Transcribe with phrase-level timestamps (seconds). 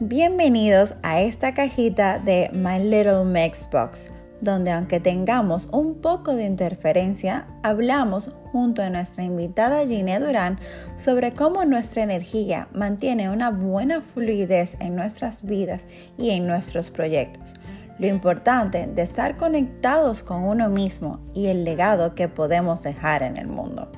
[0.00, 4.10] Bienvenidos a esta cajita de My Little Mix Box,
[4.40, 10.58] donde aunque tengamos un poco de interferencia, hablamos junto a nuestra invitada Gine Durán
[10.98, 15.82] sobre cómo nuestra energía mantiene una buena fluidez en nuestras vidas
[16.18, 17.54] y en nuestros proyectos.
[18.00, 23.36] Lo importante de estar conectados con uno mismo y el legado que podemos dejar en
[23.36, 23.92] el mundo.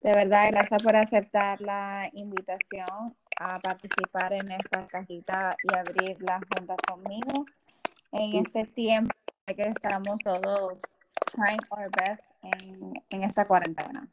[0.00, 6.74] De verdad, gracias por aceptar la invitación a participar en esta cajita y abrirla junto
[6.88, 7.44] conmigo.
[8.12, 9.14] En este tiempo
[9.46, 10.80] que estamos todos
[11.32, 14.08] trying our best en, en esta cuarentena.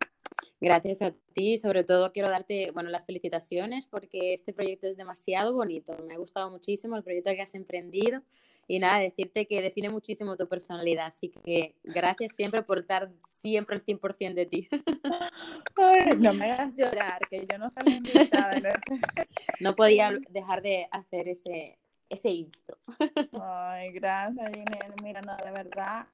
[0.60, 5.54] Gracias a ti, sobre todo quiero darte, bueno, las felicitaciones porque este proyecto es demasiado
[5.54, 8.22] bonito, me ha gustado muchísimo el proyecto que has emprendido
[8.68, 13.78] y nada, decirte que define muchísimo tu personalidad, así que gracias siempre por dar siempre
[13.78, 14.68] el 100% de ti.
[16.20, 18.60] no me hagas llorar, que yo no soy invitada.
[18.60, 18.70] ¿no?
[19.62, 21.78] no podía dejar de hacer ese,
[22.10, 22.78] ese intro.
[23.42, 24.96] Ay, gracias, Gine.
[25.02, 26.08] Mira, no, de verdad,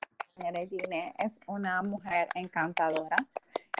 [0.69, 3.17] Gine es una mujer encantadora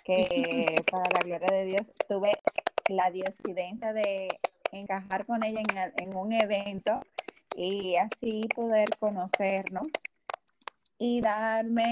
[0.04, 2.32] que para la gloria de Dios tuve
[2.90, 4.40] la diosidencia de
[4.72, 7.02] encajar con ella en, en, un evento
[7.56, 9.88] y así poder conocernos
[10.98, 11.92] y darme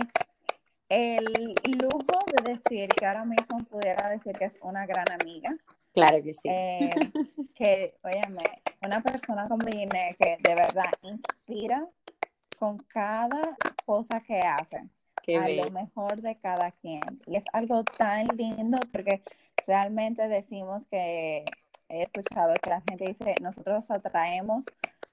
[0.90, 1.26] el
[1.64, 5.56] lujo de decir que ahora mismo pudiera decir que es una gran amiga.
[5.94, 6.50] Claro que sí.
[6.50, 6.94] Eh,
[7.56, 8.44] que, óyeme,
[8.82, 11.88] una persona como Gine que de verdad inspira
[12.58, 14.90] con cada cosa que hace
[15.40, 17.22] a lo mejor de cada quien.
[17.26, 19.22] Y es algo tan lindo porque
[19.68, 21.46] realmente decimos que
[21.90, 24.64] he escuchado que la gente dice, nosotros atraemos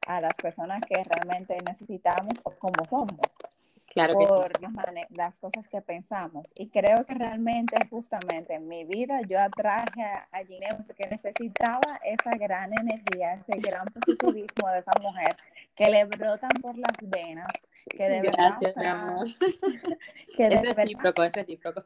[0.08, 3.20] a las personas que realmente necesitamos como somos.
[3.86, 4.52] Claro por
[5.16, 6.46] las, cosas que pensamos.
[6.54, 10.40] Y creo que realmente, justamente en mi vida, yo atraje a, a
[10.86, 15.36] porque necesitaba esa gran energía, ese gran positivismo de esa mujer
[15.74, 17.48] que le brotan por las venas
[17.88, 19.26] que de Gracias, mi amor.
[20.38, 21.82] es recíproco, es recíproco.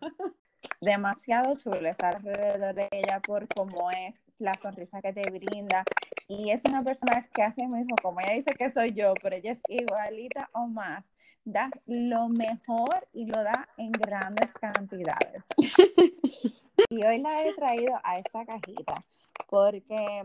[0.81, 5.85] Demasiado chulo estar alrededor de ella por cómo es, la sonrisa que te brinda.
[6.29, 9.53] Y es una persona que hace mismo, como ella dice que soy yo, pero ella
[9.53, 11.05] es igualita o más.
[11.45, 15.45] Da lo mejor y lo da en grandes cantidades.
[16.91, 19.05] y hoy la he traído a esta cajita
[19.49, 20.25] porque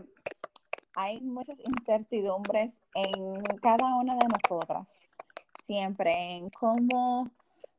[0.94, 4.88] hay muchas incertidumbres en cada una de nosotras
[5.68, 7.30] siempre en cómo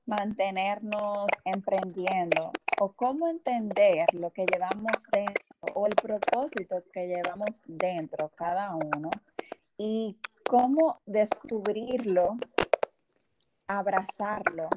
[0.05, 8.29] mantenernos emprendiendo o cómo entender lo que llevamos dentro o el propósito que llevamos dentro
[8.35, 9.09] cada uno
[9.77, 12.37] y cómo descubrirlo,
[13.67, 14.69] abrazarlo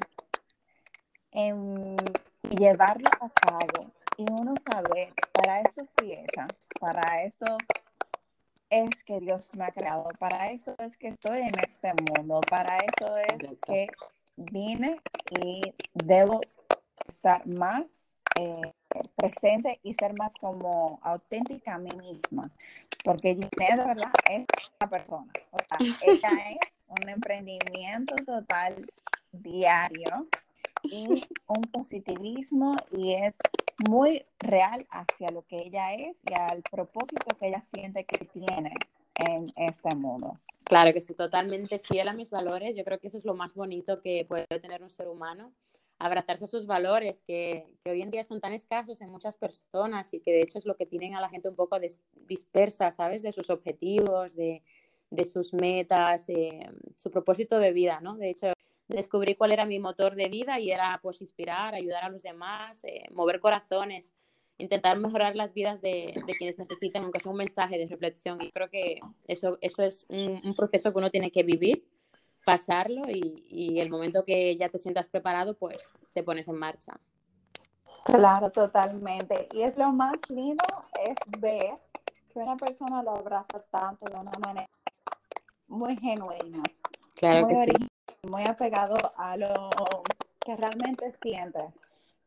[1.31, 6.47] y llevarlo a cabo y uno sabe, para eso estoy hecha,
[6.79, 7.57] para esto
[8.69, 12.77] es que Dios me ha creado, para eso es que estoy en este mundo, para
[12.79, 13.87] eso es que
[14.37, 14.99] vine
[15.31, 16.41] y debo
[17.07, 17.85] estar más
[18.35, 18.73] eh,
[19.15, 22.51] presente y ser más como auténtica a mí misma,
[23.03, 24.45] porque de verdad es
[24.79, 26.29] una persona, o sea, ella
[26.61, 28.85] es un emprendimiento total
[29.31, 30.27] diario
[30.83, 31.07] y
[31.47, 33.35] un positivismo y es
[33.87, 38.73] muy real hacia lo que ella es y al propósito que ella siente que tiene
[39.15, 40.33] en este mundo.
[40.63, 42.75] Claro que sí, totalmente fiel a mis valores.
[42.75, 45.51] Yo creo que eso es lo más bonito que puede tener un ser humano,
[46.05, 50.13] abrazarse a sus valores que, que hoy en día son tan escasos en muchas personas
[50.13, 51.77] y que de hecho es lo que tienen a la gente un poco
[52.27, 53.23] dispersa, ¿sabes?
[53.23, 54.63] De sus objetivos, de,
[55.09, 58.17] de sus metas, de su propósito de vida, ¿no?
[58.17, 58.53] De hecho,
[58.87, 62.83] descubrí cuál era mi motor de vida y era pues inspirar, ayudar a los demás,
[62.83, 64.15] eh, mover corazones,
[64.57, 68.41] intentar mejorar las vidas de, quienes necesitan, aunque sea un mensaje de reflexión.
[68.41, 71.85] Y creo que eso, eso es un, proceso que uno tiene que vivir,
[72.45, 76.99] pasarlo y, y, el momento que ya te sientas preparado, pues te pones en marcha.
[78.05, 79.47] Claro, totalmente.
[79.53, 80.63] Y es lo más lindo
[81.01, 81.77] es ver
[82.31, 84.69] que una persona lo abraza tanto de una manera
[85.67, 86.63] muy genuina.
[87.15, 87.87] Claro que sí
[88.23, 89.69] muy apegado a lo
[90.39, 91.59] que realmente siente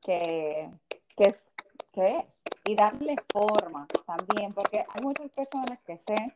[0.03, 0.71] que,
[1.17, 1.53] que, es,
[1.93, 2.33] que es
[2.65, 6.35] y darle forma también, porque hay muchas personas que sé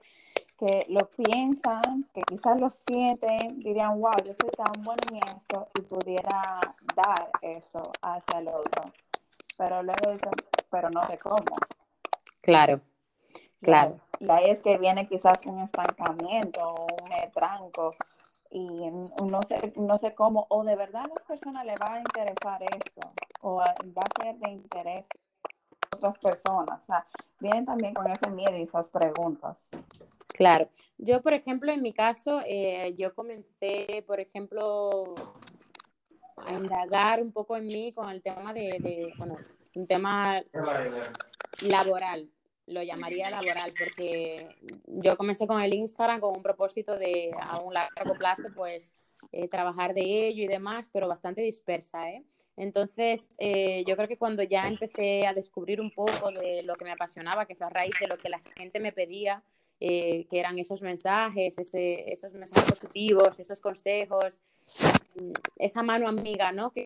[0.61, 5.69] que lo piensan, que quizás lo sienten, dirían, wow, yo soy tan bueno en esto
[5.79, 8.93] y pudiera dar esto hacia el otro.
[9.57, 10.33] Pero luego dicen,
[10.71, 11.57] pero no sé cómo.
[12.43, 12.83] Claro,
[13.63, 13.99] claro.
[14.19, 17.95] Y ahí es que viene quizás un estancamiento, un tranco,
[18.51, 21.99] y no sé, no sé cómo, o de verdad a las personas les va a
[22.01, 25.07] interesar esto, o va a ser de interés
[25.91, 26.83] otras personas.
[26.83, 27.07] O sea,
[27.39, 29.59] vienen también con ese miedo y esas preguntas.
[30.41, 30.71] Claro.
[30.97, 35.15] Yo, por ejemplo, en mi caso, eh, yo comencé, por ejemplo,
[36.39, 39.37] a indagar un poco en mí con el tema de, bueno,
[39.75, 40.43] un tema
[41.61, 42.31] laboral,
[42.67, 44.47] lo llamaría laboral, porque
[44.87, 48.95] yo comencé con el Instagram con un propósito de a un largo plazo, pues
[49.33, 52.25] eh, trabajar de ello y demás, pero bastante dispersa, ¿eh?
[52.57, 56.93] Entonces, yo creo que cuando ya empecé a descubrir un poco de lo que me
[56.93, 59.43] apasionaba, que es a raíz de lo que la gente me pedía,
[59.81, 64.41] que eran esos mensajes, esos mensajes positivos, esos consejos,
[65.15, 66.71] mm, esa mano amiga, ¿no?
[66.71, 66.85] Que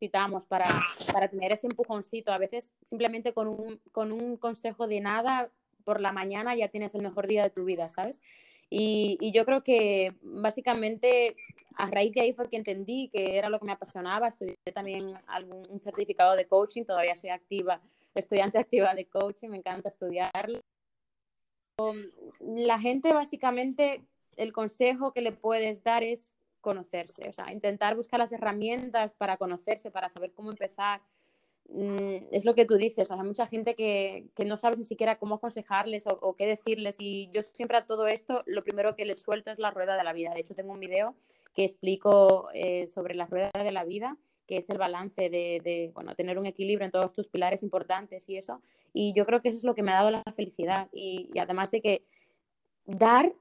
[0.00, 0.68] necesitamos para,
[1.12, 2.32] para tener ese empujoncito.
[2.32, 5.50] A veces simplemente con un, con un consejo de nada
[5.84, 8.20] por la mañana ya tienes el mejor día de tu vida, ¿sabes?
[8.70, 11.36] Y, y, yo creo que básicamente
[11.76, 14.28] a raíz de ahí fue que entendí que era lo que me apasionaba.
[14.28, 17.80] Estudié también algún un certificado de coaching, todavía soy activa,
[18.14, 20.60] estudiante activa de coaching, me encanta estudiarlo.
[22.40, 24.04] La gente básicamente,
[24.36, 29.36] el consejo que le puedes dar es conocerse, o sea, intentar buscar las herramientas para
[29.36, 31.00] conocerse, para saber cómo empezar.
[31.70, 35.18] Mm, es lo que tú dices, hay mucha gente que, que, no sabe ni siquiera
[35.18, 39.20] cómo aconsejarles o, qué decirles y yo siempre a todo esto lo primero que les
[39.20, 40.32] suelto es la rueda de la vida.
[40.32, 41.14] De hecho, tengo un video
[41.54, 44.16] que explico eh, sobre la rueda de la vida
[44.48, 48.38] que es el balance de, bueno, tener un equilibrio en todos tus pilares importantes y
[48.38, 48.62] eso.
[48.94, 50.88] Y yo creo que eso es lo que me ha dado la felicidad.
[50.90, 52.06] Y, y además de que
[52.86, 53.32] dar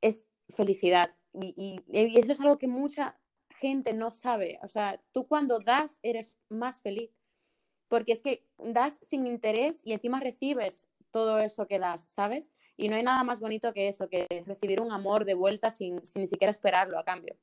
[0.00, 1.14] es felicidad.
[1.34, 3.18] Y, y, eso es algo que mucha
[3.60, 4.58] gente no sabe.
[4.62, 7.10] O sea, tú cuando das eres más feliz,
[7.88, 12.50] porque es que das sin interés y encima recibes todo eso que das, ¿sabes?
[12.78, 16.04] Y no hay nada más bonito que eso, que recibir un amor de vuelta sin,
[16.06, 17.36] sin ni siquiera esperarlo a cambio.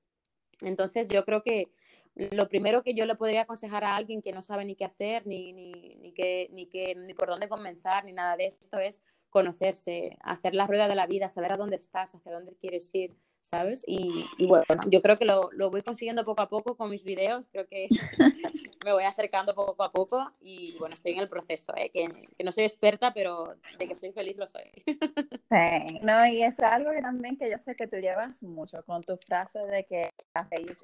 [0.62, 1.72] Entonces, yo creo que
[2.16, 5.26] lo primero que yo le podría aconsejar a alguien que no sabe ni qué hacer,
[5.26, 9.02] ni, ni, ni, qué, ni, qué, ni por dónde comenzar, ni nada de esto, es
[9.30, 13.16] conocerse, hacer la rueda de la vida, saber a dónde estás, hacia dónde quieres ir,
[13.44, 13.84] ¿sabes?
[13.86, 17.48] Y, bueno, yo creo que lo, lo, voy consiguiendo poco a poco con mis videos,
[17.52, 17.90] creo que
[18.86, 21.92] me voy acercando poco a poco y bueno, estoy en el proceso, ¿eh?
[21.94, 24.64] que, que, no soy experta, pero de que soy feliz lo soy.
[25.54, 29.04] Sí, no, y es algo que también que yo sé que tú llevas mucho con
[29.04, 30.78] tu frase de que la, feliz,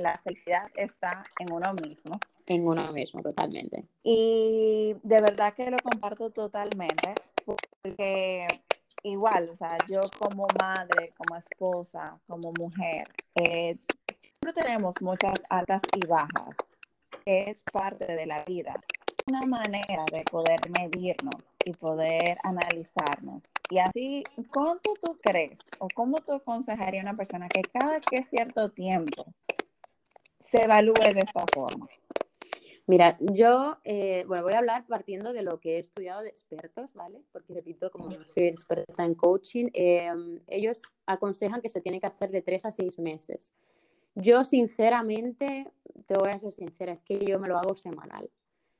[0.00, 2.18] la felicidad está en uno mismo.
[2.46, 3.84] En uno mismo, totalmente.
[4.02, 7.14] Y de verdad que lo comparto totalmente,
[7.44, 8.46] porque
[9.04, 13.76] igual, o sea, yo como madre, como esposa, como mujer, eh,
[14.18, 16.56] siempre tenemos muchas altas y bajas,
[17.24, 18.74] es parte de la vida.
[19.26, 23.42] Una manera de poder medirnos y poder analizarnos.
[23.70, 24.22] Y así,
[24.52, 29.24] ¿cuánto tú crees o cómo tú aconsejarías a una persona que cada que cierto tiempo
[30.40, 31.88] se evalúe de esta forma?
[32.86, 36.92] Mira, yo, eh, bueno, voy a hablar partiendo de lo que he estudiado de expertos,
[36.92, 37.22] ¿vale?
[37.32, 42.30] Porque repito, como soy experta en coaching, em, ellos aconsejan que se tiene que hacer
[42.30, 43.54] de tres a seis meses.
[44.14, 45.72] Yo, sinceramente,
[46.06, 48.30] te voy a ser sincera, es que yo me lo hago semanal.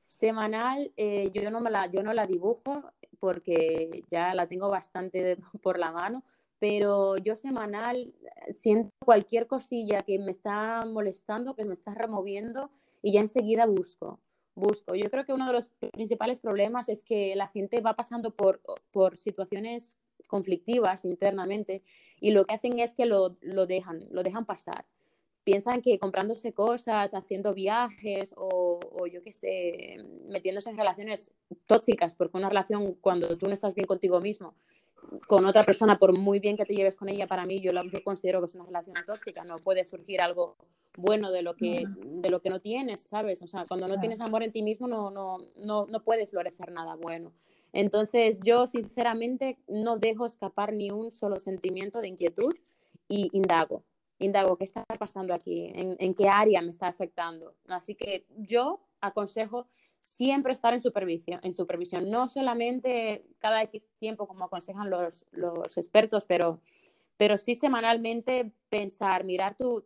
[0.05, 5.37] Semanal, eh, yo, no me la, yo no la dibujo porque ya la tengo bastante
[5.63, 6.23] por la mano,
[6.59, 8.13] pero yo semanal
[8.53, 12.69] siento cualquier cosilla que me está molestando, que me está removiendo
[13.05, 14.19] y ya enseguida busco,
[14.55, 14.95] busco.
[14.95, 18.61] Yo creo que uno de los principales problemas es que la gente va pasando por,
[18.89, 19.95] por situaciones
[20.27, 21.83] conflictivas internamente
[22.19, 24.87] y lo que hacen es que lo, lo dejan, lo dejan pasar.
[25.43, 29.97] Piensan que comprándose cosas, haciendo viajes o, o yo qué sé,
[30.27, 31.31] metiéndose en relaciones
[31.67, 34.55] tóxicas, porque una relación cuando tú no estás bien contigo mismo
[35.27, 38.03] con otra persona, por muy bien que te lleves con ella, para mí yo, yo
[38.03, 40.57] considero que es una relación tóxica, no puede surgir algo
[40.97, 43.41] bueno de lo que, de lo que no tienes, ¿sabes?
[43.41, 46.71] O sea, cuando no tienes amor en ti mismo no, no, no, no puede florecer
[46.71, 47.33] nada bueno.
[47.73, 52.55] Entonces yo sinceramente no dejo escapar ni un solo sentimiento de inquietud
[53.07, 53.83] y indago,
[54.19, 57.53] indago qué está pasando aquí, en, en qué área me está afectando.
[57.67, 59.67] Así que yo aconsejo
[59.99, 65.77] siempre estar en supervisión, en supervisión, no solamente cada X tiempo como aconsejan los, los
[65.77, 66.61] expertos, pero,
[67.17, 69.85] pero sí semanalmente pensar, mirar tus,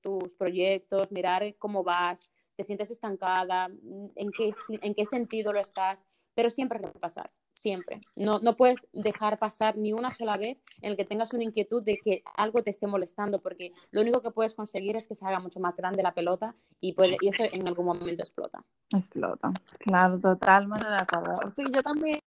[0.00, 4.50] tus proyectos, mirar cómo vas, te sientes estancada, en qué,
[4.82, 8.00] en qué sentido lo estás, pero siempre repasar, siempre.
[8.14, 11.82] No, no puedes dejar pasar ni una sola vez en el que tengas una inquietud
[11.82, 15.24] de que algo te esté molestando, porque lo único que puedes conseguir es que se
[15.24, 18.64] haga mucho más grande la pelota y, puede, y eso en algún momento explota.
[18.94, 21.50] Explota, claro, totalmente de acuerdo.
[21.50, 22.20] Sí, yo también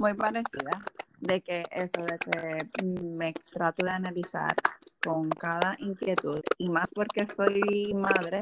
[0.00, 0.82] muy parecida,
[1.20, 4.56] de que eso, de que me trato de analizar
[5.04, 8.40] con cada inquietud, y más porque soy madre,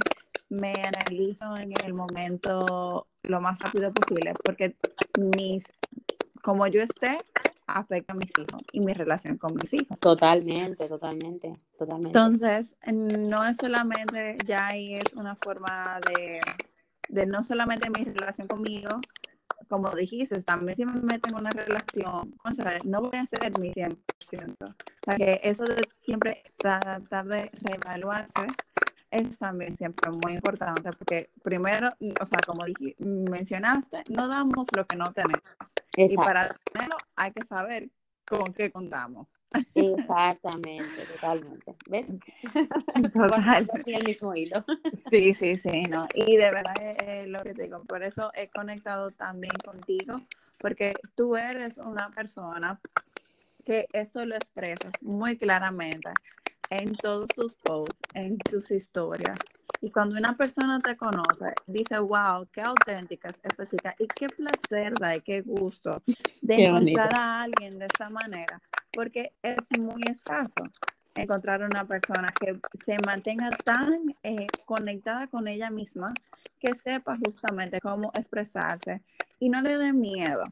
[0.49, 4.77] me analizo en el momento lo más rápido posible, porque
[5.19, 5.67] mis,
[6.43, 7.19] como yo esté,
[7.67, 9.99] afecta a mis hijos y mi relación con mis hijos.
[10.01, 12.17] Totalmente, totalmente, totalmente.
[12.17, 16.41] Entonces, no es solamente, ya ahí es una forma de,
[17.09, 19.01] de no solamente mi relación conmigo,
[19.69, 22.35] como dijiste, también si me meto en una relación,
[22.85, 23.97] no voy a ser mi 100%.
[24.61, 28.47] O sea, que eso de siempre tratar de reevaluarse
[29.11, 31.89] es también siempre muy importante porque primero,
[32.21, 35.43] o sea, como dije, mencionaste, no damos lo que no tenemos.
[35.97, 37.91] Y para tenerlo hay que saber
[38.27, 39.29] con qué contamos.
[39.75, 41.75] Exactamente, totalmente.
[41.89, 42.21] ¿Ves?
[43.15, 43.69] Total.
[43.87, 44.65] el mismo hilo.
[45.11, 46.07] Sí, sí, sí, no.
[46.15, 50.21] Y de verdad es lo que te digo, por eso he conectado también contigo,
[50.59, 52.81] porque tú eres una persona
[53.65, 56.11] que esto lo expresas muy claramente
[56.71, 59.39] en todos tus posts, en tus historias.
[59.81, 64.29] Y cuando una persona te conoce, dice, wow, qué auténtica es esta chica y qué
[64.29, 66.03] placer da y qué gusto
[66.43, 68.61] de encontrar a alguien de esta manera,
[68.99, 70.65] porque es muy escaso
[71.15, 76.13] encontrar una persona que se mantenga tan eh, conectada con ella misma
[76.59, 79.03] que sepa justamente cómo expresarse
[79.39, 80.47] y no le dé miedo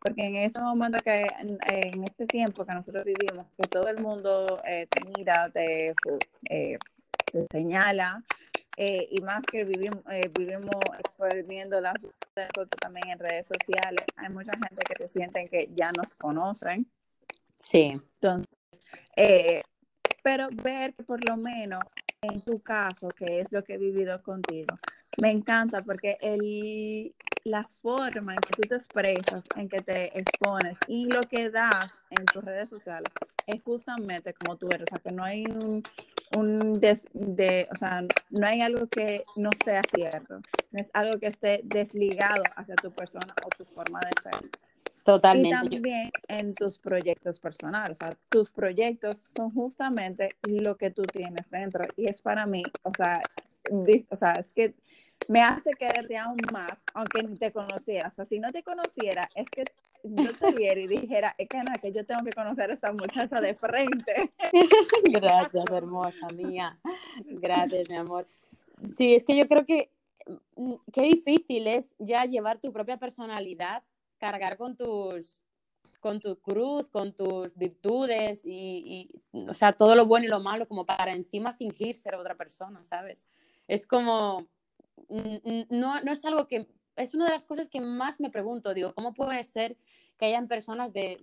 [0.00, 4.46] porque en ese momento que, en, este tiempo que nosotros vivimos, que todo el mundo
[4.64, 5.92] eh, te mira, te,
[6.50, 6.78] eh,
[7.50, 8.22] señala,
[8.76, 10.04] eh, y más que vivimos,
[10.38, 15.68] vivimos exponiendo las nosotros también en redes sociales, hay mucha gente que se sienten que
[15.74, 16.86] ya nos conocen.
[17.58, 17.96] Sí.
[18.20, 18.48] Entonces,
[20.22, 21.80] pero ver que por lo menos
[22.22, 24.76] en tu caso, que es lo que he vivido contigo,
[25.20, 30.78] me encanta porque el, la forma en que tú te expresas, en que te expones
[30.86, 33.12] y lo que das en tus redes sociales
[33.46, 35.82] es justamente como tú eres, o sea, que no hay un,
[36.36, 41.28] un de, o sea, no hay algo que no sea cierto, no es algo que
[41.28, 44.50] esté desligado hacia tu persona o tu forma de ser.
[45.08, 45.48] Totalmente.
[45.48, 47.92] Y también en tus proyectos personales.
[47.92, 51.86] O sea, tus proyectos son justamente lo que tú tienes dentro.
[51.96, 53.22] Y es para mí, o sea,
[54.10, 54.74] o sea es que
[55.26, 58.08] me hace quererte aún más, aunque ni te conociera.
[58.08, 59.64] O sea, si no te conociera, es que
[60.04, 62.92] yo te viera y dijera, es que, no, que yo tengo que conocer a esta
[62.92, 64.30] muchacha de frente.
[65.10, 66.78] Gracias, hermosa mía.
[67.24, 68.26] Gracias, mi amor.
[68.94, 69.90] Sí, es que yo creo que
[70.56, 73.82] mm, qué difícil es ya llevar tu propia personalidad,
[74.18, 75.44] cargar con tus
[76.00, 80.38] con tu cruz, con tus virtudes y, y, o sea, todo lo bueno y lo
[80.38, 83.26] malo como para encima fingir ser otra persona, ¿sabes?
[83.66, 84.46] Es como,
[85.70, 88.92] no, no es algo que es una de las cosas que más me pregunto, digo,
[88.94, 89.76] ¿cómo puede ser
[90.18, 91.20] que hayan personas de,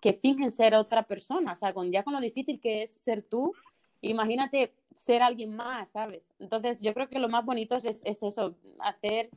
[0.00, 1.52] que fingen ser otra persona?
[1.52, 3.52] O sea, con, ya con lo difícil que es ser tú,
[4.00, 6.34] imagínate ser alguien más, ¿sabes?
[6.38, 9.30] Entonces, yo creo que lo más bonito es, es eso, hacer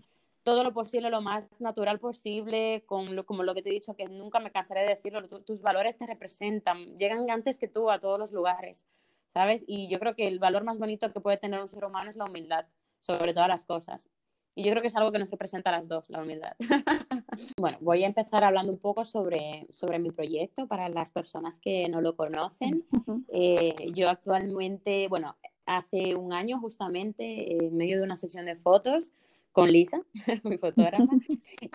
[0.46, 3.96] todo lo posible, lo más natural posible, con lo, como lo que te he dicho,
[3.96, 8.00] que nunca me cansaré de decirlo, tus valores te representan, llegan antes que tú a
[8.00, 8.86] todos los lugares,
[9.26, 9.66] ¿sabes?
[9.68, 12.16] Y yo creo que el valor más bonito que puede tener un ser humano es
[12.16, 12.68] la humildad
[13.00, 14.12] sobre todas las cosas.
[14.54, 16.54] Y yo creo que es algo que nos representa a las dos, la humildad.
[17.60, 21.90] bueno, voy a empezar hablando un poco sobre, sobre mi proyecto para las personas que
[21.90, 22.86] no lo conocen.
[23.38, 25.36] Eh, yo actualmente, bueno,
[25.66, 29.12] hace un año justamente, en medio de una sesión de fotos
[29.56, 30.02] con Lisa,
[30.44, 31.08] mi fotógrafa,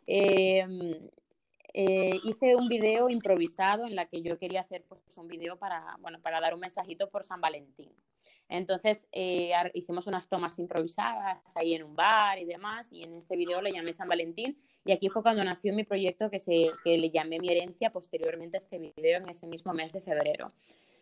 [0.06, 0.98] em,
[1.72, 5.96] eh, hice un video improvisado en la que yo quería hacer pues, un video para,
[6.00, 7.90] bueno, para dar un mensajito por San Valentín.
[8.50, 13.34] Entonces eh, hicimos unas tomas improvisadas ahí en un bar y demás, y en este
[13.34, 16.98] video le llamé San Valentín, y aquí fue cuando nació mi proyecto que, se, que
[16.98, 20.48] le llamé Mi Herencia posteriormente a este video en ese mismo mes de febrero.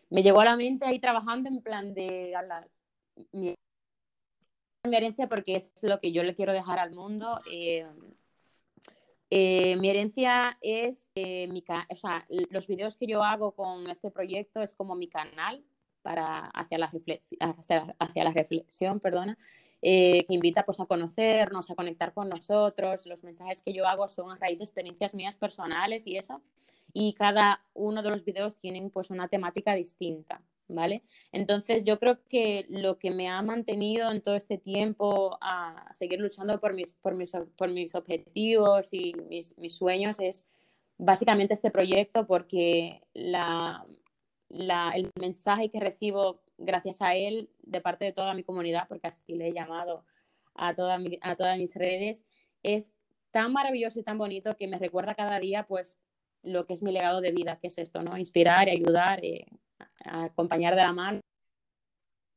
[0.09, 2.33] Me llegó a la mente ahí trabajando en plan de
[3.33, 3.53] mi,
[4.83, 7.39] herencia porque es lo que yo le quiero dejar al mundo.
[7.51, 7.85] Eh,
[9.29, 14.61] eh, mi herencia es mi, o sea, los videos que yo hago con este proyecto
[14.61, 15.63] es como mi canal
[16.01, 16.91] para, hacia, la
[17.39, 19.37] hacia, hacia reflexión, perdona,
[19.81, 23.05] eh, que invita pues, a conocernos, a conectar con nosotros.
[23.05, 26.41] Los mensajes que yo hago son a raíz de experiencias mías personales y eso.
[26.93, 31.03] Y cada uno de los videos tienen pues una temática distinta, ¿vale?
[31.31, 36.19] Entonces yo creo que lo que me ha mantenido en todo este tiempo a seguir
[36.19, 40.47] luchando por mis, por mis, por mis objetivos y mis, mis sueños es
[40.97, 43.85] básicamente este proyecto porque la,
[44.49, 49.33] el mensaje que recibo gracias a él de parte de toda mi comunidad, porque así
[49.33, 50.05] le he llamado
[50.55, 52.25] a, a todas mis redes,
[52.63, 52.91] es
[53.31, 55.99] tan maravilloso y tan bonito que me recuerda cada día pues
[56.43, 58.17] lo que es mi legado de vida, que es esto, ¿no?
[58.17, 59.45] Inspirar ayudar, eh,
[60.05, 61.19] acompañar de la mano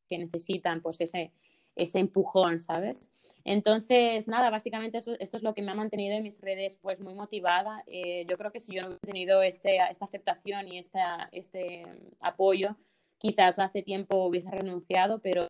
[0.08, 1.32] que necesitan pues ese,
[1.76, 3.10] ese empujón, ¿sabes?
[3.44, 7.14] Entonces, nada, básicamente esto es lo que me ha mantenido en mis redes pues muy
[7.14, 7.82] motivada.
[7.86, 11.84] Eh, yo creo que si yo no hubiera tenido este, esta aceptación y esta, este
[12.20, 12.76] apoyo,
[13.18, 15.48] quizás hace tiempo hubiese renunciado, pero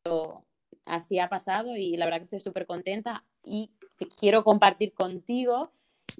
[0.84, 3.70] así ha pasado y la verdad que estoy súper contenta y
[4.18, 5.70] quiero compartir contigo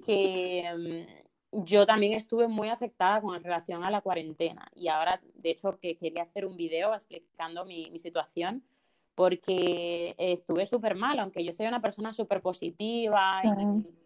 [0.05, 1.22] que mm,
[1.53, 5.95] yo también estuve muy afectada con relación a la cuarentena y ahora, de hecho, que
[5.95, 8.63] quería hacer un video explicando mi, mi situación
[9.15, 13.41] porque estuve súper mal, aunque yo soy una persona súper positiva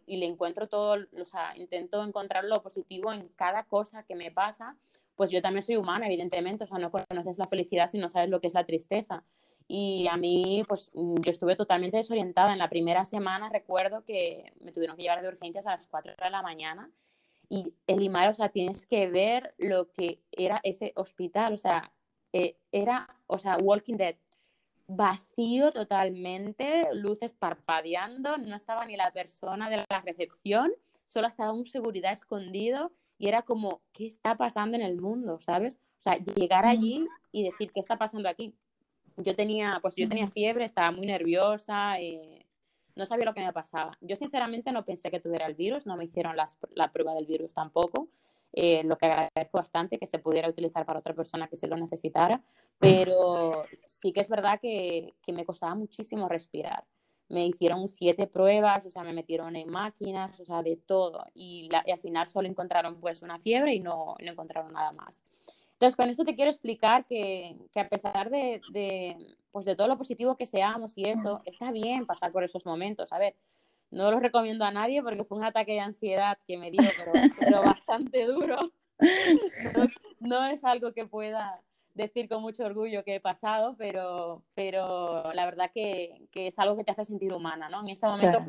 [0.06, 4.32] y, le encuentro todo, o sea, intento encontrar lo positivo en cada cosa que me
[4.32, 4.78] pasa,
[5.16, 8.30] pues yo también soy humana, evidentemente, o sea, no conoces la felicidad si no sabes
[8.30, 9.24] lo que es la tristeza.
[9.68, 12.54] Y a mí, pues yo estuve totalmente desorientada.
[12.54, 16.14] En la primera semana recuerdo que me tuvieron que llevar de urgencias a las 4
[16.24, 16.90] de la mañana.
[17.50, 21.94] Y Elimar, o sea, tienes que ver lo que era ese hospital, o sea,
[22.34, 24.16] eh, era, o sea, Walking Dead,
[24.88, 30.72] vacío totalmente, luces parpadeando, no estaba ni la persona de la recepción,
[31.06, 35.40] solo estaba un seguridad escondido y era como, ¿qué está pasando en el mundo?
[35.40, 35.80] ¿Sabes?
[36.00, 38.54] O sea, llegar allí y decir, ¿qué está pasando aquí?
[39.18, 42.47] Yo tenía, pues yo tenía fiebre, estaba muy nerviosa, eh,
[42.98, 43.98] no sabía lo que me pasaba.
[44.02, 47.54] Yo sinceramente no pensé que tuviera el virus, no me hicieron la prueba del virus
[47.54, 48.10] tampoco.
[48.54, 51.76] Eh, lo que agradezco bastante que se pudiera utilizar para otra persona que se lo
[51.78, 52.42] necesitara,
[52.80, 56.84] pero sí que es verdad que, que me costaba muchísimo respirar.
[57.30, 61.70] Me hicieron siete pruebas, o sea, me metieron en máquinas, o sea, de todo, y,
[61.72, 65.24] al final solo encontraron pues una fiebre y no, no, encontraron nada más.
[65.78, 69.16] Entonces, con esto te quiero explicar que, que a pesar de, de,
[69.52, 73.14] pues de todo lo positivo que seamos y eso, está bien pasar por esos momentos.
[73.14, 73.36] A ver,
[73.92, 77.12] no lo recomiendo a nadie porque fue un ataque de ansiedad que me dio, pero,
[77.40, 78.58] pero bastante duro.
[80.20, 81.62] No, es algo que pueda
[81.94, 86.76] decir con mucho orgullo que he pasado, pero, pero la verdad que, que es algo
[86.76, 87.82] que te hace sentir humana, ¿no?
[87.82, 88.40] En ese momento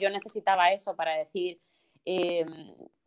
[0.00, 1.60] yo necesitaba eso para decir,
[2.06, 2.46] eh,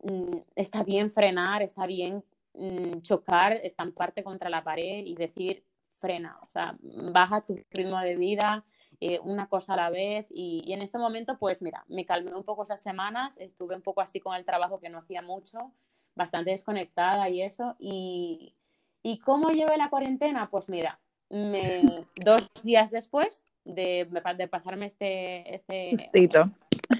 [0.04, 2.22] mm, está bien frenar, está bien
[2.54, 5.64] mm, chocar, estamparte contra la pared y decir,
[6.02, 8.64] frena, o sea, baja tu ritmo de vida,
[9.00, 12.42] eh, una cosa a la vez y, en ese momento, pues mira, me calmé un
[12.42, 15.72] poco esas semanas, estuve un poco así con el trabajo que no hacía mucho,
[16.14, 17.76] bastante desconectada y eso.
[17.78, 18.54] ¿Y,
[19.02, 20.50] ¿y cómo llevé la cuarentena?
[20.50, 21.82] Pues mira, me,
[22.16, 26.50] dos días después de, de pasarme este, este sustito.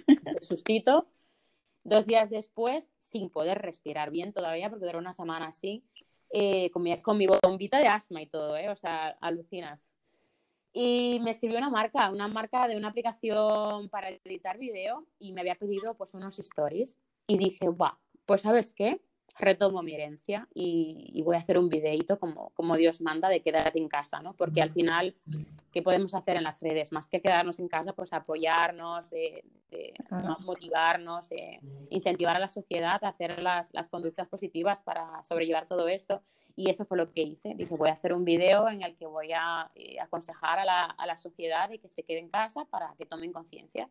[0.07, 1.07] este sustito,
[1.85, 5.85] dos días después, sin poder respirar bien todavía, porque duró una semana así,
[6.31, 8.69] eh, con, mi, con, bombita de asma y todo, ¿eh?
[8.69, 9.91] o sea, alucinas.
[10.73, 15.43] Y me escribió una marca, una marca de una aplicación para editar vídeo y me
[15.43, 19.03] había pedido pues unos stories y dije, va, pues sabes qué,
[19.39, 23.79] retomo mi herencia y, voy a hacer un videito como, como Dios manda de quedarte
[23.79, 24.35] en casa, ¿no?
[24.35, 25.15] Porque al final,
[25.71, 26.93] ¿qué podemos hacer en las redes?
[26.93, 29.45] Más que quedarnos en casa, pues apoyarnos, de,
[30.41, 31.31] motivarnos,
[31.91, 36.23] incentivar a la sociedad a hacer las, las, conductas positivas para sobrellevar todo esto.
[36.57, 37.55] Y eso fue lo que hice.
[37.55, 40.85] Dije, voy a hacer un video en el que voy a eh, aconsejar a la,
[40.85, 43.89] a la sociedad de que se quede en casa para que tomen conciencia.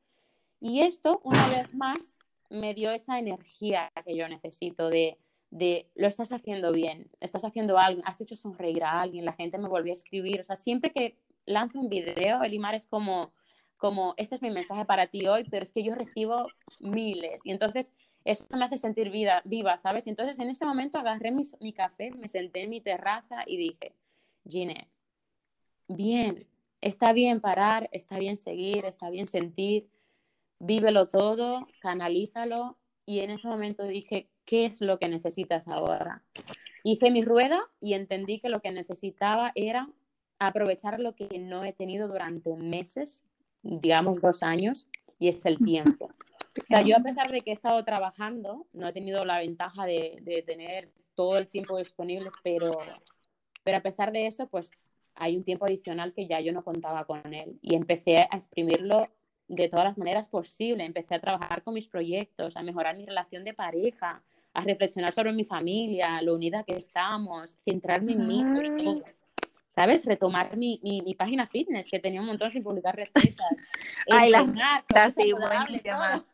[0.59, 2.19] Y esto, una vez más,
[2.51, 5.17] me dio esa energía que yo necesito de
[5.51, 9.57] de lo estás haciendo bien, estás haciendo algo, has hecho sonreír a alguien, la gente
[9.57, 13.33] me volvió a escribir, o sea, siempre que lanzo un video, Elimar es como,
[13.77, 16.47] como, este es mi mensaje para ti hoy, pero es que yo recibo
[16.79, 20.07] miles y entonces eso me hace sentir vida, viva, ¿sabes?
[20.07, 23.57] Y entonces en ese momento agarré mi, mi café, me senté en mi terraza y
[23.57, 23.93] dije,
[24.47, 24.89] Gine,
[25.87, 26.47] bien,
[26.79, 29.89] está bien parar, está bien seguir, está bien sentir,
[30.59, 36.23] vívelo todo, canalízalo y en ese momento dije, ¿qué es lo que necesitas ahora?
[36.83, 39.87] Hice mi rueda y entendí que lo que necesitaba era
[40.39, 43.23] aprovechar lo que no he tenido durante meses,
[43.61, 46.07] digamos dos años, y es el tiempo.
[46.61, 49.85] O sea, yo a pesar de que he estado trabajando, no he tenido la ventaja
[49.85, 52.77] de, tener todo el tiempo disponible, pero,
[53.63, 54.71] pero a pesar de eso, pues
[55.15, 59.07] hay un tiempo adicional que ya yo no contaba con él y empecé a exprimirlo
[59.47, 60.85] de todas las maneras posibles.
[60.85, 64.21] Empecé a trabajar con mis proyectos, a mejorar mi relación de pareja,
[64.53, 68.43] a reflexionar sobre mi familia, lo unida que estamos, centrarme en mí,
[69.65, 70.05] ¿sabes?
[70.05, 73.47] Retomar mi, mi, mi, página fitness, que tenía un montón sin publicar recetas.
[74.11, 76.25] Ay, la receta, sí, buenísima.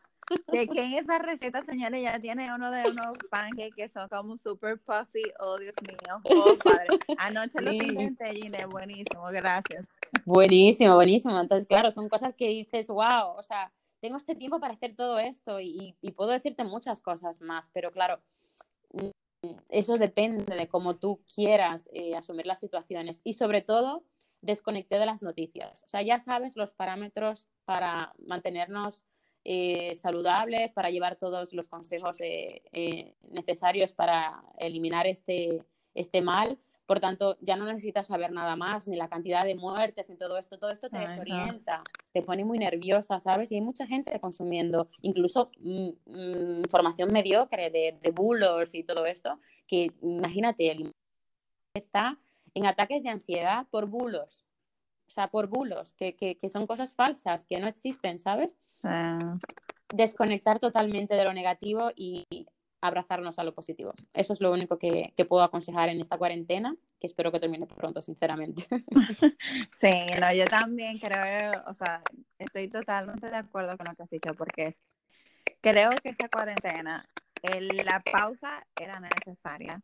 [0.74, 5.22] en esa receta, señores, ya tiene uno de unos pancakes que son como super puffy.
[5.38, 6.20] Oh, Dios mío.
[6.24, 6.88] Oh, padre.
[7.18, 8.66] Anoche lo intenté, Gine.
[8.66, 9.86] Buenísimo, gracias.
[10.24, 11.38] Buenísimo, buenísimo.
[11.38, 13.70] Entonces, claro, son cosas que dices, wow, o sea,
[14.00, 18.20] tengo este tiempo para hacer todo esto y, puedo decirte muchas cosas más, pero claro,
[18.92, 19.10] mm,
[19.68, 24.04] eso depende de cómo tú quieras eh, asumir las situaciones y sobre todo
[24.40, 25.84] desconecté de las noticias.
[25.84, 29.04] O sea, ya sabes los parámetros para mantenernos
[29.44, 36.58] eh, saludables, para llevar todos los consejos eh, necesarios para eliminar este, este mal.
[36.88, 40.38] Por tanto, ya no necesitas saber nada más, ni la cantidad de muertes, ni todo
[40.38, 40.58] esto.
[40.58, 41.82] Todo esto te desorienta,
[42.14, 43.52] te pone muy nerviosa, ¿sabes?
[43.52, 49.04] Y hay mucha gente consumiendo incluso mm, mm, información mediocre de, de bulos y todo
[49.04, 50.90] esto, que imagínate, el
[51.74, 52.18] está
[52.54, 54.46] en ataques de ansiedad por bulos.
[55.06, 58.56] O sea, por bulos, que, que, son cosas falsas, que no existen, ¿sabes?
[58.82, 59.36] Ah.
[59.94, 62.26] Desconectar totalmente de lo negativo y
[62.80, 63.92] abrazarnos a lo positivo.
[64.12, 67.66] Eso es lo único que, que, puedo aconsejar en esta cuarentena, que espero que termine
[67.66, 68.64] pronto, sinceramente.
[69.80, 72.02] Sí, no, yo también creo, o sea,
[72.38, 74.72] estoy totalmente de acuerdo con lo que has dicho, porque
[75.60, 77.04] creo que esta cuarentena,
[77.84, 79.80] la pausa era necesaria.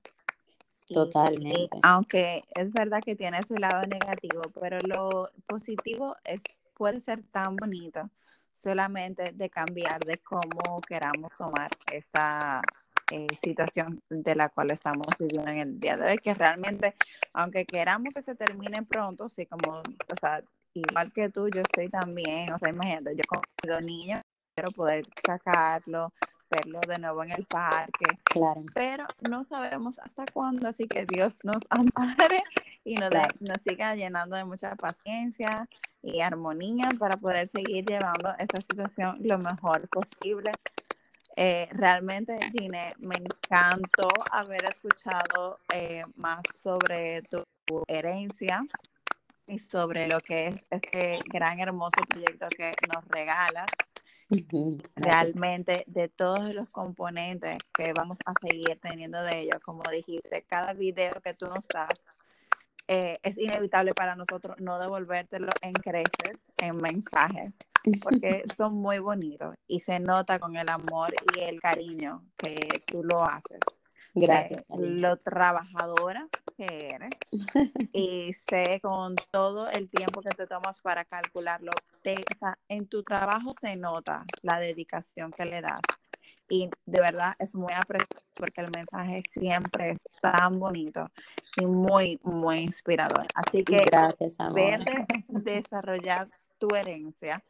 [0.87, 1.79] Totalmente.
[1.83, 6.41] aunque es verdad que tiene su lado negativo, pero lo positivo es,
[6.75, 8.11] puede ser tan bonito
[8.53, 12.61] solamente de cambiar de cómo queramos tomar esta
[13.11, 16.95] eh, situación de la cual estamos viviendo en el día de hoy, que realmente,
[17.33, 20.43] aunque queramos que se termine pronto, sí, como, o sea,
[20.75, 24.23] igual que tú, yo estoy también, o sea, imagínate, yo con los niños
[24.55, 26.13] quiero poder sacarlo,
[26.51, 28.07] verlo de nuevo en el parque.
[28.25, 28.63] Claro.
[28.75, 32.43] Pero no sabemos hasta cuándo, así que Dios nos ampare
[32.85, 35.69] y nos, nos siga llenando de mucha paciencia
[36.03, 40.51] y armonía para poder seguir llevando esta situación lo mejor posible.
[41.37, 47.45] Eh, realmente, Gine, me encantó haber escuchado eh, más sobre tu
[47.89, 48.63] herencia
[49.47, 53.67] y sobre lo que es este gran, hermoso proyecto que nos regalas.
[54.97, 60.73] Realmente de todos los componentes que vamos a seguir teniendo de ellos, como dijiste, cada
[60.73, 61.89] video que tú nos das
[62.87, 67.59] eh, es inevitable para nosotros no devolvértelo en creces, en mensajes,
[68.03, 73.03] porque son muy bonitos y se nota con el amor y el cariño que tú
[73.03, 73.61] lo haces.
[74.17, 74.63] Gracias.
[74.69, 77.11] lo trabajadora que eres
[77.93, 81.73] y sé con todo el tiempo que te tomas para calcularlo,
[82.69, 85.81] en tu trabajo se nota la dedicación que le das
[86.49, 91.11] y de verdad es muy apreciado porque el mensaje siempre es tan bonito
[91.57, 93.27] y muy, muy inspirador.
[93.35, 96.29] Así que Gracias, verte desarrollar
[96.59, 97.43] tu herencia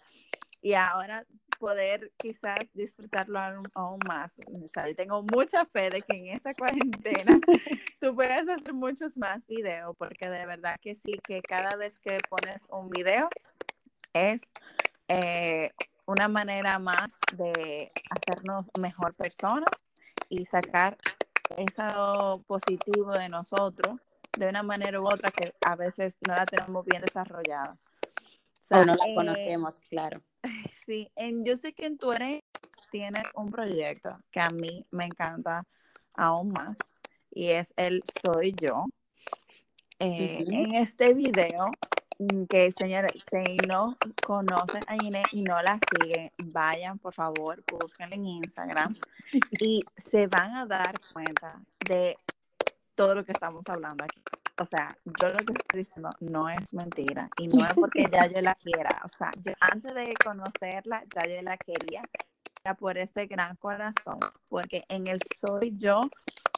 [0.61, 1.27] y ahora
[1.59, 3.39] poder quizás disfrutarlo
[3.75, 4.33] aún, más.
[4.39, 7.39] O tengo mucha fe de que en esa cuarentena
[8.01, 12.19] tú puedes hacer muchos más videos, porque de verdad que sí, que cada vez que
[12.29, 13.29] pones un video
[14.13, 14.43] es
[15.09, 15.71] eh,
[16.07, 19.71] una manera más de hacernos mejor personas
[20.29, 20.97] y sacar
[21.57, 24.01] eso positivo de nosotros
[24.37, 27.77] de una manera u otra que a veces no la tenemos bien desarrollada.
[28.71, 30.23] O, no la eh, conocemos, claro.
[30.85, 32.43] Sí, en, yo sé que en tu eres
[32.91, 35.65] tienes un proyecto que a mí me encanta
[36.13, 36.77] aún más
[37.31, 38.85] y es el Soy Yo.
[39.99, 41.71] Eh, en este video
[42.49, 43.97] que señores, si no
[44.27, 48.95] conocen a Inés y no la siguen, vayan por favor, búsquenla en Instagram
[49.61, 52.17] y se van a dar cuenta de
[52.95, 54.23] todo lo que estamos hablando aquí.
[54.61, 58.27] O sea, yo lo que estoy diciendo no es mentira y no es porque ya
[58.27, 59.03] yo la quiera.
[59.05, 62.03] O sea, yo antes de conocerla, ya yo la quería
[62.79, 66.09] por este gran corazón, porque en el soy yo,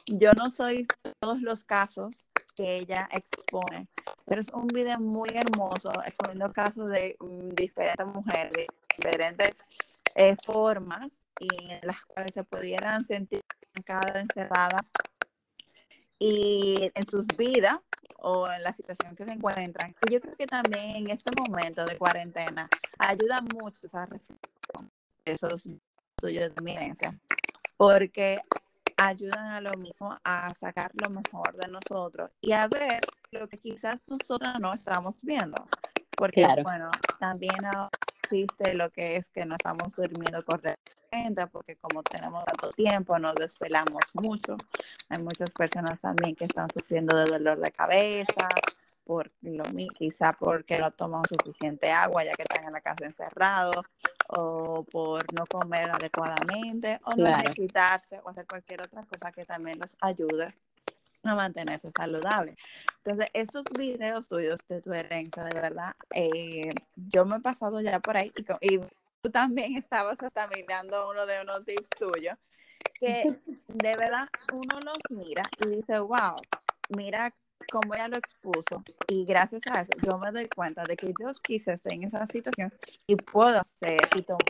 [0.05, 0.87] yo no soy
[1.19, 2.25] todos los casos
[2.57, 3.87] que ella expone.
[4.25, 8.67] Pero es un video muy hermoso, exponiendo casos de mm, diferentes mujeres,
[8.97, 9.51] diferentes
[10.15, 13.43] eh, formas y en las cuales se pudieran sentir
[13.85, 14.83] cada encerrada
[16.19, 17.77] y en sus vidas
[18.17, 19.95] o en la situación que se encuentran.
[20.09, 22.67] Yo creo que también en este momento de cuarentena
[22.97, 24.91] ayuda mucho esa reflexión,
[25.23, 25.69] esos
[26.15, 27.19] tuyos de evidencia,
[27.77, 28.41] porque
[28.97, 33.57] ayudan a lo mismo, a sacar lo mejor de nosotros y a ver lo que
[33.59, 35.63] quizás nosotros no estamos viendo.
[36.17, 37.55] Porque, bueno, también
[38.23, 43.35] existe lo que es que no estamos durmiendo correctamente, porque como tenemos tanto tiempo, nos
[43.35, 44.57] desvelamos mucho.
[45.09, 48.49] Hay muchas personas también que están sufriendo de dolor de cabeza,
[49.03, 49.63] por lo,
[49.97, 53.85] quizá porque no toman suficiente agua ya que están en la casa encerrados,
[54.27, 59.79] o por no comer adecuadamente, o no necesitarse, o hacer cualquier otra cosa que también
[59.79, 60.53] los ayude
[61.23, 62.55] a mantenerse saludable.
[62.97, 67.99] Entonces, estos videos tuyos de tu herencia, de verdad, eh, yo me he pasado ya
[67.99, 68.79] por ahí y, y
[69.21, 72.37] tú también estabas hasta mirando uno de unos tips tuyos,
[72.99, 73.23] que
[73.67, 76.35] de verdad uno los mira y dice, wow,
[76.89, 77.31] mira
[77.71, 81.31] como ella lo expuso, y gracias a eso, yo me doy cuenta de que yo
[81.41, 82.73] quise estar en esa situación
[83.05, 84.41] y puedo hacer y tomar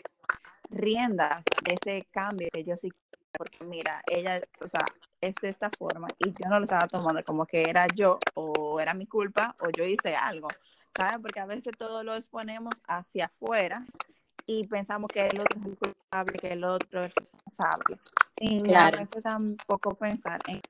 [0.70, 2.92] rienda de ese cambio que yo sí
[3.38, 4.86] porque mira, ella, o sea,
[5.22, 8.80] es de esta forma y yo no lo estaba tomando como que era yo o
[8.80, 10.48] era mi culpa o yo hice algo,
[10.96, 11.20] ¿sabes?
[11.22, 13.86] Porque a veces todo lo exponemos hacia afuera
[14.46, 18.00] y pensamos que el otro es el culpable, que el otro es responsable.
[18.40, 20.62] Y a veces tampoco pensar en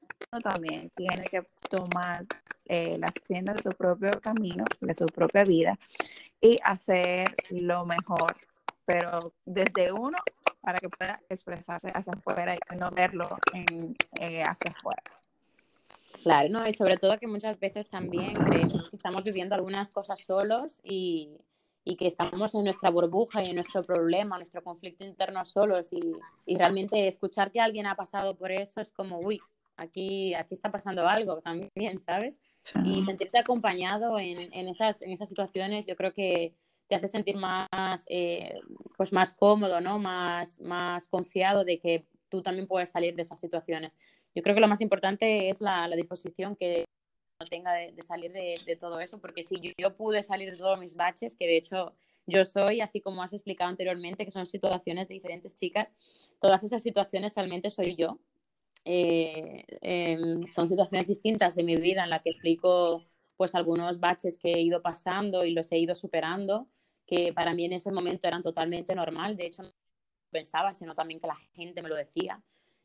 [0.44, 2.26] también tiene que tomar
[2.66, 5.78] eh, la hacienda de su propio camino, de su propia vida
[6.42, 8.36] y hacer lo mejor,
[8.86, 10.18] pero desde uno
[10.62, 15.04] para que pueda expresarse hacia afuera y no verlo en, eh, hacia afuera.
[16.24, 20.20] Claro, no, y sobre todo que muchas veces también creemos que estamos viviendo algunas cosas
[20.20, 21.38] solos y,
[21.86, 26.02] y que estamos en nuestra burbuja y en nuestro problema, nuestro conflicto interno solos y,
[26.46, 29.42] y, realmente escuchar que alguien ha pasado por eso es como, uy,
[29.78, 32.42] aquí, aquí está pasando algo también, ¿sabes?
[32.84, 36.54] Y sentirte acompañado en, en, esas, en esas situaciones yo creo que
[36.88, 38.60] te hace sentir más, eh,
[38.96, 40.00] pues más cómodo, ¿no?
[40.00, 43.98] Más, más confiado de que tú también puedes salir de esas situaciones.
[44.36, 46.86] Yo creo que lo más importante es la, la disposición que
[47.46, 51.36] tenga de, salir de, todo eso, porque si yo, pude salir de todos mis baches,
[51.36, 51.94] que de hecho
[52.26, 55.96] yo soy, así como has explicado anteriormente, que son situaciones de diferentes chicas,
[56.42, 58.20] todas esas situaciones realmente soy yo.
[58.90, 63.04] Eh, em, son situaciones distintas de mi vida en la que explico
[63.36, 66.70] pues algunos baches que he ido pasando y los he ido superando,
[67.06, 69.74] que para mí en ese momento eran totalmente normal, de hecho no
[70.32, 72.42] pensaba, sino también que la gente me lo decía.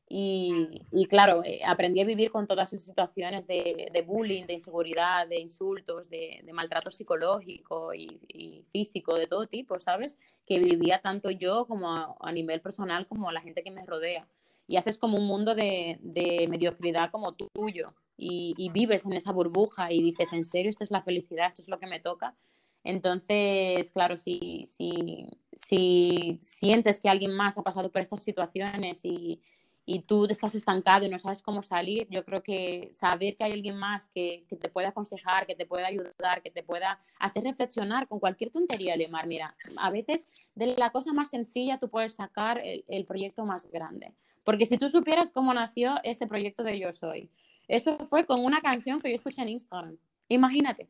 [0.08, 4.54] Y, y, claro, eh, aprendí a vivir con todas esas situaciones de, de bullying, de
[4.54, 10.18] inseguridad, de insultos, de, de maltrato psicológico y, y, físico, de todo tipo, ¿sabes?
[10.44, 14.26] Que vivía tanto yo como a, a, nivel personal como la gente que me rodea.
[14.72, 19.30] Y haces como un mundo de, de mediocridad como tuyo y, y, vives en esa
[19.30, 21.48] burbuja y dices, ¿en serio esto es la felicidad?
[21.48, 22.34] ¿Esto es lo que me toca?
[22.82, 29.42] Entonces, claro, si, si, si sientes que alguien más ha pasado por estas situaciones y,
[29.84, 33.52] y tú estás estancado y no sabes cómo salir, yo creo que saber que hay
[33.52, 37.42] alguien más que, que, te pueda aconsejar, que te pueda ayudar, que te pueda hacer
[37.42, 39.26] reflexionar con cualquier tontería, Lemar.
[39.26, 43.70] Mira, a veces de la cosa más sencilla tú puedes sacar el, el, proyecto más
[43.70, 44.14] grande.
[44.44, 47.30] Porque si tú supieras cómo nació ese proyecto de Yo Soy,
[47.68, 49.96] eso fue con una canción que yo escuché en Instagram.
[50.28, 50.88] Imagínate,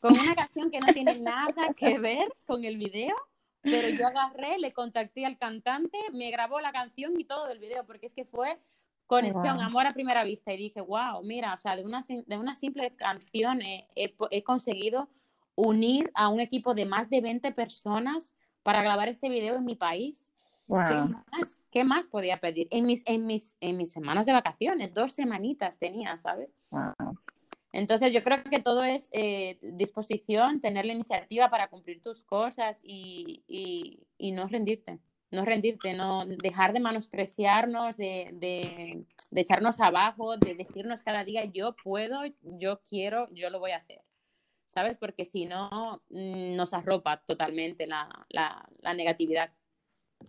[0.00, 3.14] con una canción que no tiene nada que ver con el video
[3.62, 7.86] pero yo agarré, le contacté al cantante, me grabó la canción y todo del video,
[7.86, 8.58] porque es que fue
[9.06, 9.66] conexión, wow.
[9.66, 10.52] amor a primera vista.
[10.52, 14.42] Y dije, wow, mira, o sea, de una, de una simple canción he, he, he,
[14.42, 15.08] conseguido
[15.54, 19.76] unir a un equipo de más de 20 personas para grabar este video en mi
[19.76, 20.32] país.
[20.72, 20.86] Wow.
[20.88, 21.66] ¿Qué, más?
[21.70, 22.66] ¿Qué más podía pedir?
[22.70, 26.54] En mis, en, mis, en mis semanas de vacaciones, dos semanitas tenía, ¿sabes?
[26.70, 27.18] Wow.
[27.72, 32.80] Entonces yo creo que todo es eh, disposición, tener la iniciativa para cumplir tus cosas
[32.82, 34.98] y, y, y, no rendirte,
[35.30, 41.44] no rendirte, no dejar de menospreciarnos, de, de, de, echarnos abajo, de decirnos cada día
[41.44, 44.00] yo puedo, yo quiero, yo lo voy a hacer.
[44.64, 44.96] ¿Sabes?
[44.96, 49.52] Porque si no, mm, nos arropa totalmente la, la, la negatividad.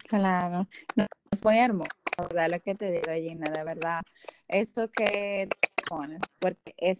[0.07, 2.49] Claro, no, es muy hermoso, ¿verdad?
[2.51, 4.01] Lo que te digo, Gina, de verdad.
[4.47, 5.47] Eso que
[5.87, 6.99] pones, porque es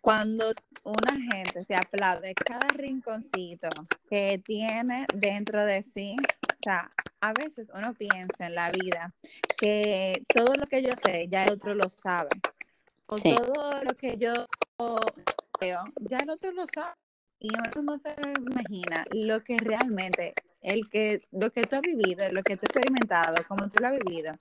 [0.00, 0.52] cuando
[0.82, 3.68] una gente se aplaude cada rinconcito
[4.10, 9.14] que tiene dentro de sí, o sea, a veces uno piensa en la vida
[9.56, 12.30] que todo lo que yo sé, ya el otro lo sabe.
[13.06, 13.32] O sí.
[13.32, 14.46] todo lo que yo
[15.60, 16.94] veo, ya el otro lo sabe.
[17.38, 22.28] Y uno no se imagina lo que realmente, el que, lo que tú has vivido,
[22.30, 24.34] lo que tú has experimentado, como tú lo has vivido,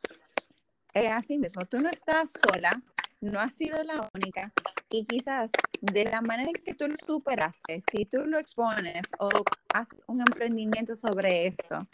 [0.93, 1.65] es así mismo.
[1.65, 2.81] Tú no estás sola,
[3.21, 4.51] no has sido la única
[4.89, 9.29] y quizás de la manera en que tú lo superaste, si tú lo expones o
[9.73, 11.87] haces un emprendimiento sobre esto,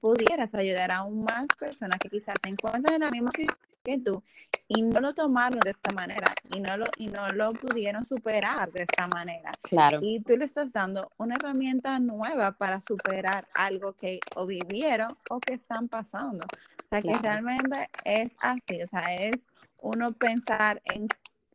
[0.00, 3.98] pudieras ayudar a aún más personas que quizás se encuentran en la misma situación que
[3.98, 4.22] tú
[4.68, 8.72] y no lo tomaron de esta manera y no lo, y no lo pudieron superar
[8.72, 9.52] de esta manera.
[9.62, 9.98] Claro.
[10.02, 15.40] Y tú le estás dando una herramienta nueva para superar algo que o vivieron o
[15.40, 16.46] que están pasando.
[16.46, 17.20] O sea, claro.
[17.20, 19.36] que realmente es así, o sea, es
[19.78, 21.08] uno pensar en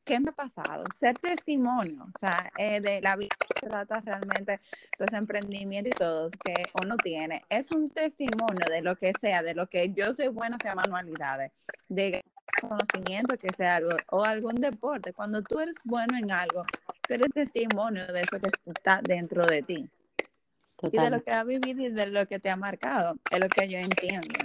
[0.08, 4.62] qué me ha pasado, ser testimonio, o sea, eh, de la vida se trata realmente
[4.98, 9.54] los emprendimientos y todo que uno tiene, es un testimonio de lo que sea, de
[9.54, 11.52] lo que yo soy bueno sea manualidades,
[11.90, 12.24] de
[12.62, 16.66] conocimiento que sea algo, o algún deporte, cuando tú eres bueno en algo,
[17.08, 19.90] tú eres testimonio de eso que está dentro de ti.
[20.76, 21.02] Total.
[21.02, 23.48] Y de lo que has vivido y de lo que te ha marcado, es lo
[23.48, 24.40] que yo entiendo.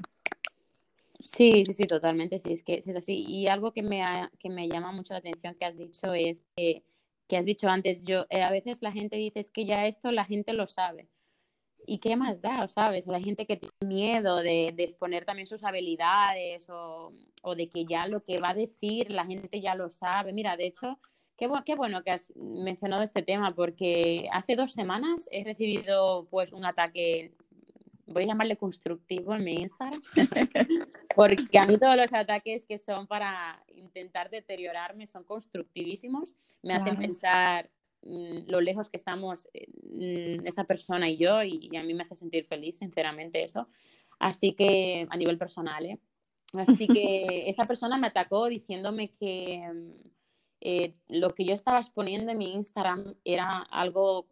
[1.25, 3.25] Sí, sí, sí, totalmente, sí, es que es así.
[3.27, 4.03] Y algo que me,
[4.39, 6.83] que me llama mucho la atención que has dicho es que,
[7.29, 10.11] que has dicho antes, yo, eh, a veces la gente dice es que ya esto
[10.11, 11.09] la gente lo sabe.
[11.87, 13.07] ¿Y qué más da, sabes?
[13.07, 17.85] La gente que tiene miedo de, de exponer también sus habilidades o, o, de que
[17.85, 20.33] ya lo que va a decir la gente ya lo sabe.
[20.33, 20.99] Mira, de hecho,
[21.37, 26.53] qué, qué bueno que has mencionado este tema porque hace dos semanas he recibido pues
[26.53, 27.35] un ataque
[28.07, 30.03] voy a llamarle constructivo en mi Instagram,
[31.17, 36.97] porque a mí todos los ataques que son para intentar deteriorarme son constructivísimos, me hacen
[36.97, 37.71] pensar
[38.03, 39.49] lo lejos que estamos
[39.85, 43.69] mm, esa persona y yo, y, a mí me hace sentir feliz, sinceramente, eso.
[44.19, 45.99] Así que, a nivel personal, ¿eh?
[46.55, 49.91] Así que esa persona me atacó diciéndome que mm,
[50.61, 54.27] eh, lo que yo estaba exponiendo en mi Instagram era algo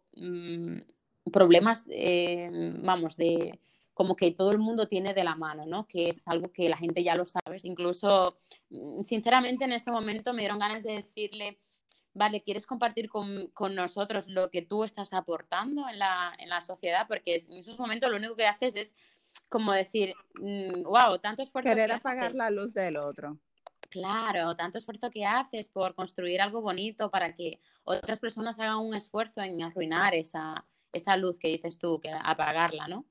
[1.31, 2.49] problemas, eh,
[2.83, 3.59] vamos, de
[3.93, 5.87] como que todo el mundo tiene de la mano, ¿no?
[5.87, 7.57] Que es algo que la gente ya lo sabe.
[7.63, 8.37] Incluso,
[8.69, 11.59] mm, sinceramente, en ese momento me dieron ganas de decirle,
[12.13, 16.61] vale, ¿quieres compartir con, con nosotros lo que tú estás aportando en la, en la
[16.61, 17.07] sociedad?
[17.07, 18.95] Porque en esos momentos lo único que haces es
[19.49, 21.69] como decir, wow, mm, tanto esfuerzo.
[21.69, 23.37] Querer apagar la luz del otro.
[23.89, 28.95] Claro, tanto esfuerzo que haces por construir algo bonito para que otras personas hagan un
[28.95, 33.05] esfuerzo en arruinar esa, esa luz que dices tú, que apagarla, ¿no?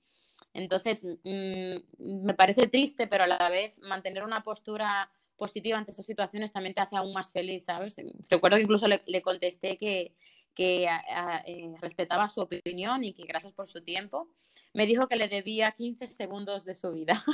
[0.55, 6.05] Entonces, mm, me parece triste, pero a la vez mantener una postura positiva ante esas
[6.05, 7.97] situaciones también te hace aún más feliz, ¿sabes?
[8.29, 10.13] Recuerdo que incluso le, contesté que,
[10.55, 14.29] que eh, respetaba su opinión y que gracias por su tiempo.
[14.75, 17.25] Me dijo que le debía 15 segundos de su vida.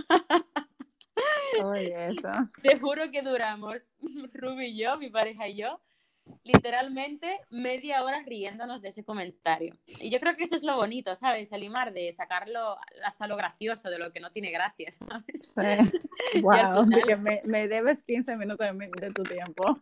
[1.65, 2.31] Oye, eso.
[2.63, 3.89] Te juro que duramos,
[4.33, 5.81] Ruby y yo, mi pareja y yo,
[6.45, 9.77] literalmente media hora riéndonos de ese comentario.
[9.87, 11.53] Y yo creo que eso es lo bonito, ¿sabes?
[11.53, 15.53] Alimar de sacarlo hasta lo gracioso de lo que no tiene gracia, ¿sabes?
[16.43, 16.87] wow,
[17.45, 19.81] me, debes 15 minutos de, tu tiempo.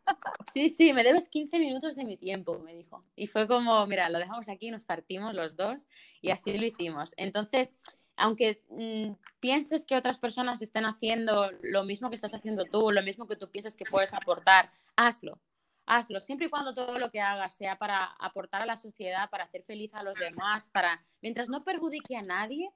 [0.53, 3.05] sí, sí, me debes 15 minutos de mi tiempo, me dijo.
[3.17, 5.87] Y fue como, mira, lo dejamos aquí, nos partimos los dos
[6.21, 7.15] y así lo hicimos.
[7.17, 7.75] Entonces,
[8.17, 13.03] aunque mm, pienses que otras personas estén haciendo lo mismo que estás haciendo tú, lo
[13.03, 15.41] mismo que tú piensas que puedes aportar, hazlo
[15.87, 19.45] hazlo, siempre y cuando todo lo que hagas sea para aportar a la sociedad, para
[19.45, 22.71] hacer feliz a los demás, para mientras no perjudique a nadie,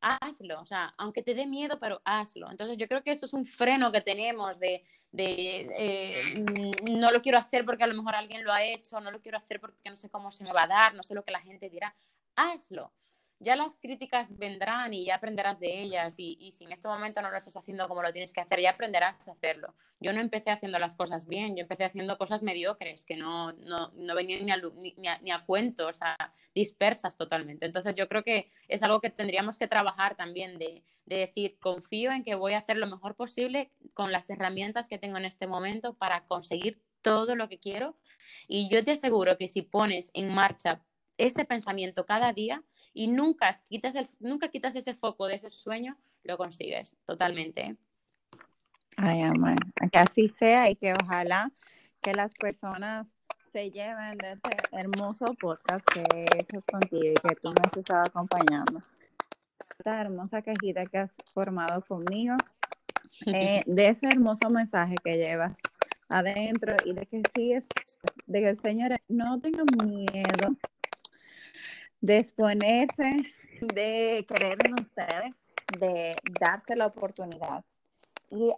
[0.00, 2.50] hazlo, o sea, aunque te dé miedo, pero hazlo.
[2.50, 7.22] Entonces yo creo que eso es un freno que tenemos de, de eh, no lo
[7.22, 9.90] quiero hacer porque a lo mejor alguien lo ha hecho, no lo quiero hacer porque
[9.90, 11.94] no sé cómo se me va a dar, no sé lo que la gente dirá,
[12.34, 12.92] hazlo
[13.40, 17.30] ya las críticas vendrán y ya aprenderás de ellas y, si en este momento no
[17.30, 19.74] lo estás haciendo como lo tienes que hacer, ya aprenderás a hacerlo.
[19.98, 23.92] Yo no empecé haciendo las cosas bien, yo empecé haciendo cosas mediocres que no, no,
[23.94, 24.52] no venían ni
[25.08, 25.98] a, ni, a, cuentos,
[26.54, 27.64] dispersas totalmente.
[27.64, 32.12] Entonces yo creo que es algo que tendríamos que trabajar también de, de decir, confío
[32.12, 35.46] en que voy a hacer lo mejor posible con las herramientas que tengo en este
[35.46, 37.96] momento para conseguir todo lo que quiero
[38.46, 40.82] y yo te aseguro que si pones en marcha
[41.26, 45.96] ese pensamiento cada día y nunca quitas, el, nunca quitas ese foco de ese sueño,
[46.24, 47.76] lo consigues totalmente.
[48.96, 49.56] Ay, amor,
[49.90, 51.50] que así sea y que ojalá
[52.00, 53.08] que las personas
[53.52, 57.76] se lleven de este hermoso podcast que he hecho contigo y que tú me has
[57.76, 58.80] estado acompañando.
[59.78, 62.36] Esta hermosa cajita que has formado conmigo,
[63.26, 65.58] eh, de ese hermoso mensaje que llevas
[66.08, 67.66] adentro y de que sí es,
[68.26, 70.56] de que señores no tengan miedo
[72.00, 73.22] de exponerse,
[73.60, 75.34] de creer en ustedes,
[75.78, 77.64] de darse la oportunidad.
[78.30, 78.52] Y,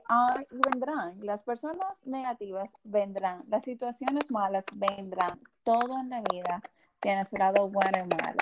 [0.71, 6.61] vendrán, las personas negativas vendrán, las situaciones malas vendrán, todo en la vida
[7.01, 8.39] tiene su lado bueno y malo.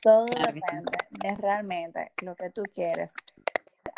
[0.00, 3.12] Todo depende de realmente lo que tú quieres.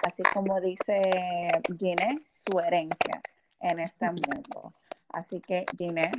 [0.03, 3.23] Así como dice Gine, su herencia
[3.61, 4.75] en este mundo.
[5.09, 6.11] Así que, Gine,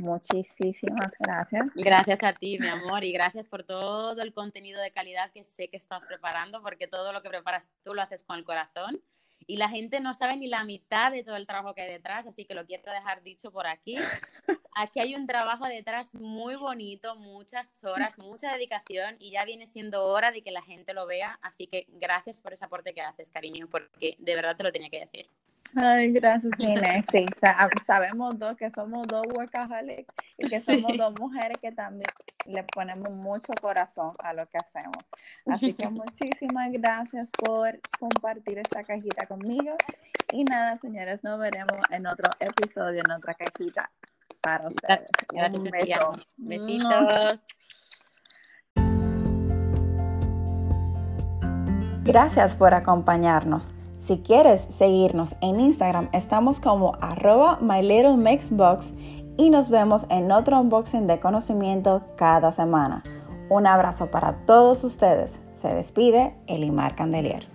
[0.00, 1.70] muchísimas gracias.
[1.74, 5.68] Gracias a ti, mi amor, y gracias por todo el contenido de calidad que sé
[5.68, 9.02] que estás preparando, porque todo lo que preparas tú lo haces con el corazón.
[9.46, 12.26] Y la gente no sabe ni la mitad de todo el trabajo que hay detrás,
[12.26, 13.96] así que lo quiero dejar dicho por aquí.
[14.76, 20.06] Aquí hay un trabajo detrás muy bonito, muchas horas, mucha dedicación y ya viene siendo
[20.06, 21.38] hora de que la gente lo vea.
[21.42, 24.90] Así que gracias por ese aporte que haces, cariño, porque de verdad te lo tenía
[24.90, 25.26] que decir.
[25.76, 27.04] Ay, gracias, Inés.
[27.10, 27.26] Sí,
[27.86, 32.10] sabemos dos que somos dos workaholics y que somos dos mujeres que también
[32.46, 34.96] le ponemos mucho corazón a lo que hacemos.
[35.46, 39.76] Así que muchísimas gracias por compartir esta cajita conmigo.
[40.32, 43.90] Y nada, señores, nos veremos en otro episodio, en otra cajita
[44.40, 45.08] para ustedes.
[45.32, 46.12] Gracias, Un beso.
[46.36, 47.42] Besitos.
[52.02, 53.70] Gracias por acompañarnos.
[54.06, 58.16] Si quieres seguirnos en Instagram, estamos como arroba My Little
[58.50, 58.92] Box
[59.36, 63.02] y nos vemos en otro unboxing de conocimiento cada semana.
[63.48, 65.38] Un abrazo para todos ustedes.
[65.60, 67.46] Se despide Elimar Candelier.